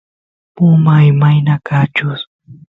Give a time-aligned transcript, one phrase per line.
[0.55, 2.19] puma imayna kanchus